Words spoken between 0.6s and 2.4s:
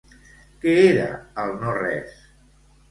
Què era el no-res?